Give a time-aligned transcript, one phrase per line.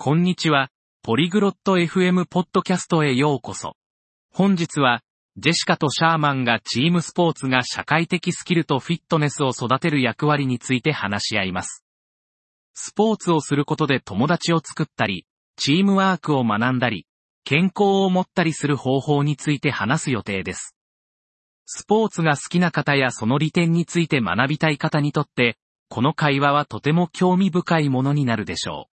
[0.00, 0.70] こんにちは、
[1.02, 3.72] ポリグロット FM ポッドキャストへようこそ。
[4.32, 5.02] 本日は、
[5.36, 11.84] ジェシカとシャーマンがチームスポーツが社会的スキルとフィットネスを育てる役割について話し合います。
[12.74, 15.26] スポーツをすることで友達を作ったり、
[15.56, 17.04] チームワークを学んだり、
[17.42, 20.76] 健康を持ったりする方法について話す予定です。
[21.66, 25.58] スポーツが好きな方やその利点について学びたい方にとって、
[25.88, 28.97] この会話はとても興味深いものになるでしょう。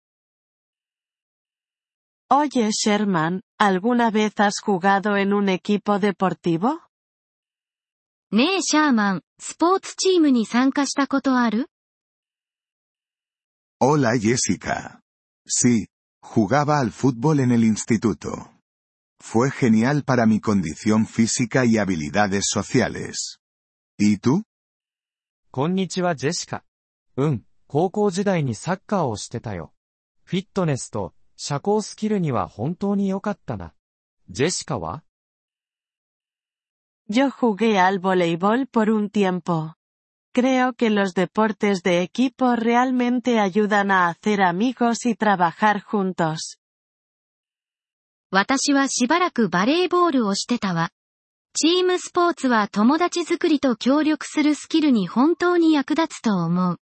[2.30, 6.80] Oye Sherman, ¿alguna vez has jugado en un equipo deportivo?
[8.32, 11.68] ねえシャーマン、スポーツチームに参加したことある
[13.78, 15.00] Hola Jessica.
[15.46, 15.86] Sí,
[16.20, 18.50] jugaba al fútbol en el instituto.
[19.20, 23.38] Fue genial para mi condición física y habilidades sociales.
[23.98, 24.42] ¿Y tú?
[25.52, 26.64] こんにちはジェシカ。
[27.16, 29.72] うん、高校時代にサッカーをしてたよ。
[30.24, 33.73] フィットネスと 社交スキルには本当に良かったな。
[34.29, 35.03] ジェシカは
[37.09, 39.73] Yo jugué al voleibol por un tiempo.
[40.35, 46.59] Creo que los deportes de equipo realmente ayudan a hacer amigos y trabajar juntos.
[48.29, 50.91] 私はしばらくバレーボールをしてたわ。
[51.55, 56.77] チームスポーツは友達作りと協力するスキルに本当に役立つと思う。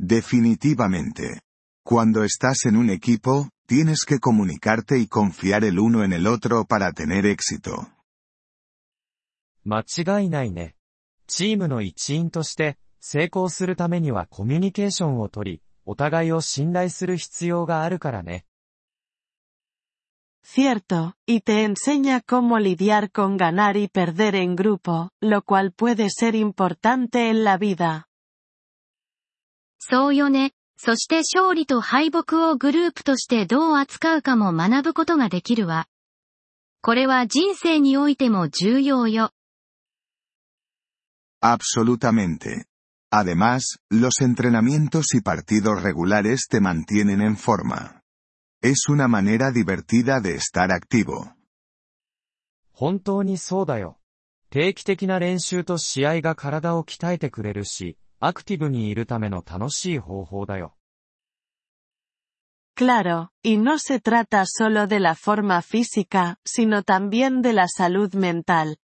[0.00, 1.45] Definitivamente.
[1.85, 6.65] Cuando estás en un equipo, tienes que comunicarte y confiar el uno en el otro
[6.65, 7.87] para tener éxito.
[9.63, 10.75] 間違いないね。
[11.27, 18.45] チームの一員として成功するためにはコミュニケーションをとり、お互いを信頼する必要があるからね。
[20.43, 26.35] Cierto, y te enseña cómo lidiar con ganar y perder en grupo, lo cual puede ser
[26.35, 28.07] importante en la vida.
[29.79, 30.53] そうよね。
[30.76, 35.86] そして勝利と敗北をグループとしてどう扱うかも学ぶことができるわ。
[36.82, 39.30] これは人生においても重要よ。
[41.42, 42.66] Absolutamente.
[43.10, 48.02] Además, los entrenamientos y partidos regulares te mantienen en forma.
[48.62, 51.32] Es una manera divertida de estar activo.
[52.72, 53.98] 本当にそうだよ。
[54.50, 60.76] 定期的な練習と試合が体を鍛えてくれるし、アクティブにいるための楽しい方法だよ。
[62.76, 68.78] Claro, y no se trata solo de la forma física, sino también de la salud mental.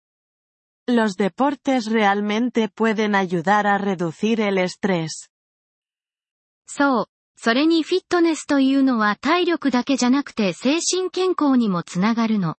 [0.88, 5.30] Los deportes realmente pueden ayudar a reducir el estrés.
[6.66, 7.06] そう。
[7.36, 12.56] それにフィットネスというのは体力だけじゃなくて精神健康にもつながるの。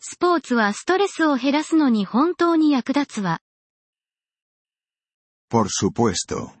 [0.00, 3.40] スポーツはストレスを減らすのに本当に役立つわ。
[5.53, 6.53] Por supuesto.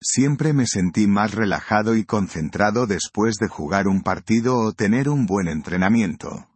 [0.00, 5.26] Siempre me sentí más relajado y concentrado después de jugar un partido o tener un
[5.26, 6.46] buen entrenamiento.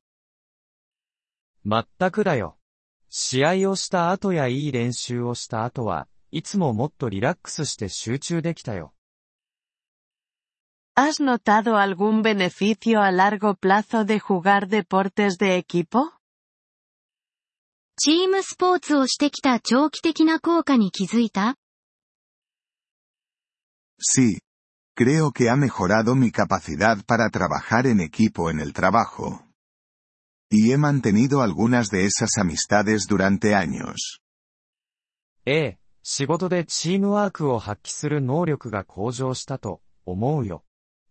[1.65, 2.57] 全くだよ。
[3.09, 8.95] 試合をした後やいい練習をした後は、いつももっとリラックスして集中できたよ。¿
[10.97, 16.13] Has notado algún beneficio a largo plazo de jugar deportes de equipo?
[17.99, 21.57] チームスポーツをしてきた長期的な効果に気づいた
[23.99, 24.39] Sí.
[24.95, 29.47] Creo que ha mejorado mi capacidad para trabajar en equipo en el trabajo.
[30.51, 34.21] Y he mantenido algunas de esas amistades durante años.
[35.45, 40.65] ええ、仕事でチームワークを発揮する能力が向上したと思うよ。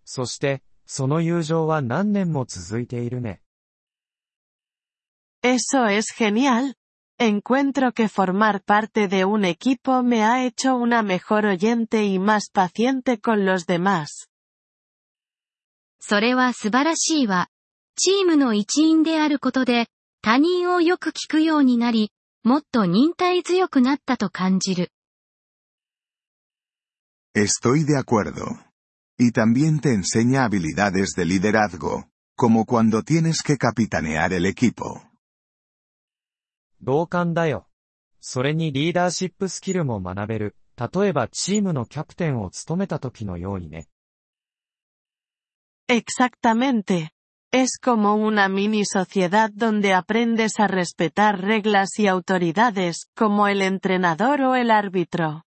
[0.05, 3.41] そして、その友情は何年も続いているね。
[5.43, 6.75] Eso es genial.
[7.19, 12.49] Encuentro que formar parte de un equipo me ha hecho una mejor oyente y más
[12.51, 14.27] paciente con los demás.
[15.99, 17.47] それは素晴らしいわ。
[17.95, 19.87] チームの一員であることで、
[20.21, 22.11] 他人をよく聞くようになり、
[22.43, 24.91] もっと忍耐強くなったと感じる。
[27.35, 28.45] Estoy de acuerdo.
[29.19, 32.05] Y también te enseña habilidades de liderazgo,
[32.35, 35.04] como cuando tienes que capitanear el equipo.
[36.82, 37.68] 同感だよ。
[38.20, 40.56] それにリーダーシップスキルも学べる。
[40.76, 43.88] 例えばチームのキャプテンを務めた時のようにね。
[45.88, 47.10] Exactamente.
[47.52, 54.42] Es como una mini sociedad donde aprendes a respetar reglas y autoridades, como el entrenador
[54.42, 55.42] o el árbitro.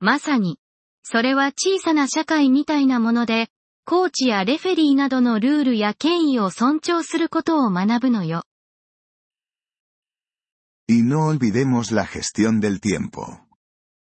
[0.00, 0.60] まさに。
[1.02, 3.48] それは小さな社会みたいなもので、
[3.86, 8.42] コーチやレフェリーなどのルールや権威を尊重することを学ぶのよ。
[10.87, 13.47] Y no olvidemos la gestión del tiempo.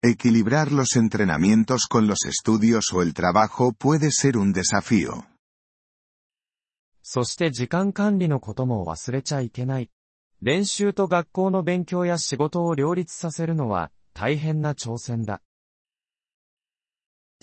[0.01, 5.25] Equilibrar los entrenamientos con los estudios o el trabajo puede ser un desafío.
[7.03, 9.89] そして時間管理のことも忘れちゃいけない。
[10.41, 15.41] 練習と学校の勉強や仕事を両立させるのは大変な挑戦だ。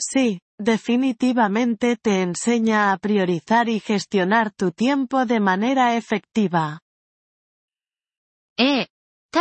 [0.01, 6.81] Sí, definitivamente te enseña a priorizar y gestionar tu tiempo de manera efectiva.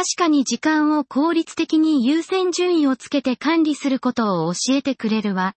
[0.02, 0.06] ええ。
[0.06, 5.54] 確かに時間を効率的に優先順位をつけて管理することを教えてくれるわ。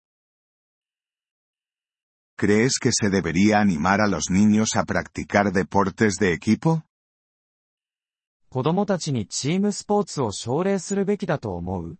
[2.37, 6.83] ¿Crees que se debería animar a los niños a practicar deportes de equipo?
[8.49, 11.97] 子供たちにチームスポーツを奨励するべきだと思う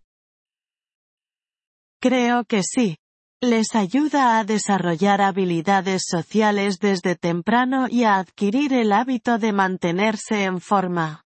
[2.01, 2.97] Creo que sí.
[3.42, 10.44] Les ayuda a desarrollar habilidades sociales desde temprano y a adquirir el hábito de mantenerse
[10.44, 11.25] en forma.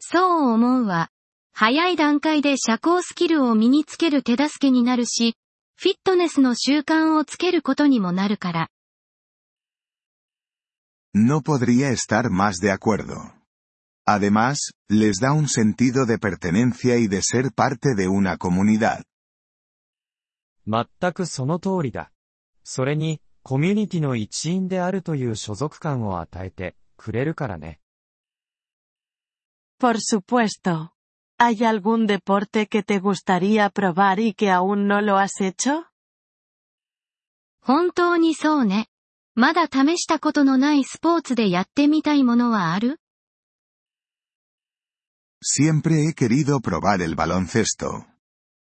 [0.00, 1.10] そう思うわ。
[1.52, 5.36] 早い段階で社交スキルを身につける手助けになるし、
[5.76, 8.68] フィットネスの習慣をつけることにもなるから。
[11.14, 13.16] No podría estar más de acuerdo.
[14.06, 19.02] Además, les da un sentido de pertenencia y de ser parte de una comunidad.
[20.66, 22.12] 全くその通りだ。
[22.62, 27.80] それに、コミュニティの一員であるという所属感を与えてくれるからね。
[29.79, 30.93] Por supuesto.
[31.37, 35.85] ¿Hay algún deporte que te gustaría probar y que aún no lo has hecho?
[37.61, 38.87] 本当にそうね。
[39.35, 42.99] まだ試したことのないスポーツでやってみたいものはある
[45.41, 48.05] Siempre he querido probar el baloncesto.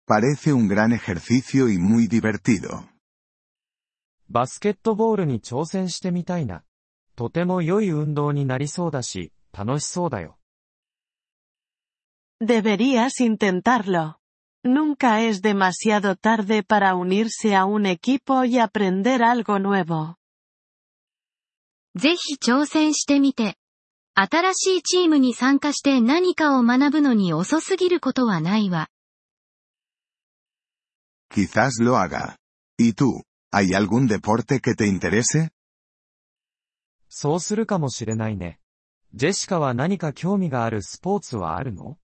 [0.07, 2.85] Parece un gran ejercicio y muy divertido.
[4.29, 6.63] バスケットボールに挑戦してみたいな。
[7.17, 10.37] とても良い運動になりそうだし、楽しそうだよ。
[12.42, 14.20] Deberías intentarlo.
[14.64, 20.18] Nunca es demasiado tarde para unirse a un equipo y aprender algo nuevo.
[21.96, 23.58] ぜひ挑戦してみて。
[24.16, 28.90] 新しいチームに参加して何かを学ぶのに遅すぎることはないわ。
[31.30, 32.38] Quizás lo haga.
[32.78, 33.24] ¿Y tú?
[33.52, 35.52] ¿Hay algún deporte que te interese?
[37.08, 38.60] そうするかもしれないね。
[39.14, 41.98] ジェシカは何か興味があるスポーツはあるの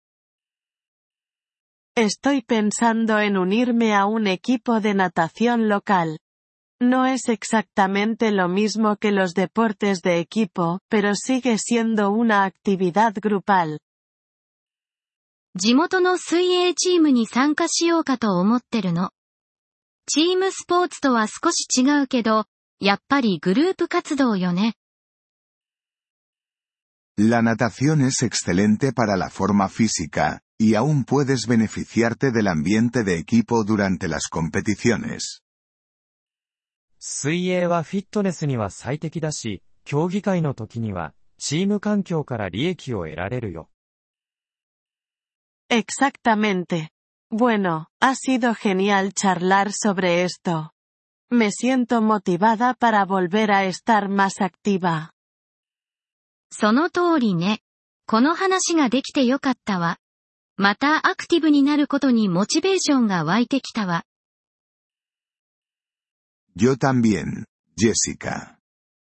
[2.00, 6.20] Estoy pensando en unirme a un equipo de natación local.
[6.82, 13.14] No es exactamente lo mismo que los deportes de equipo, pero sigue siendo una actividad
[13.16, 13.80] grupal.
[15.58, 19.12] 地元の水泳チームに参加しようかと思ってるの。
[20.06, 22.44] チームスポーツとは少し違うけど、
[22.82, 24.74] やっぱりグループ活動よね。
[27.18, 33.18] La natación es excelente para la forma física, y aún puedes beneficiarte del ambiente de
[33.18, 35.42] equipo durante las competiciones.
[37.00, 43.70] 水泳はフィットネスには最適だし、競技会の時には、チーム環境から利益を得られるよ。
[45.70, 46.90] Exactamente.
[47.30, 50.72] Bueno, ha sido genial charlar sobre esto.
[51.30, 55.12] Me siento motivada para volver a estar más activa.
[56.52, 57.60] その通りね。
[58.08, 59.98] この話ができてよかったわ。
[60.63, 64.05] またアクティブになることにモチベーションが湧いてきたわ。
[66.55, 67.47] Yo también,
[67.79, 68.59] Jessica.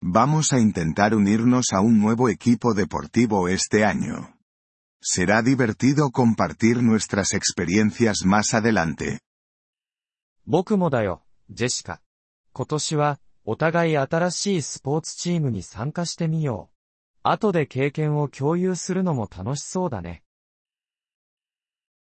[0.03, 4.35] Vamos a intentar unirnos a un nuevo equipo deportivo este año.
[5.01, 9.21] Será divertido compartir nuestras experiencias más adelante.
[10.49, 12.01] 僕もだよ、ジェシカ。
[12.53, 16.75] 今年は、お互い新しいスポーツチームに参加してみよう。
[17.23, 20.24] 後で経験を共有するのも楽しそうだね。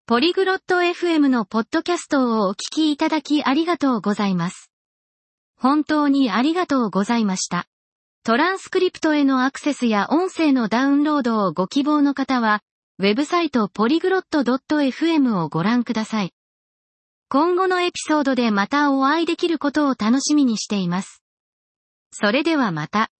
[0.08, 4.70] ポリグロット FM のポッドキャストをお聞きいただきありがとうございます。
[5.56, 7.66] 本当にありがとうございました。
[8.22, 12.62] トランスクリプトへのアクセスや音声のダウンロードをご希望の方は、
[13.00, 16.32] ウェブサイトポリグロット .fm をご覧ください。
[17.28, 21.20] 今後のエピソードでまたお会いできることを楽しみにしています。
[22.12, 23.10] それではまた。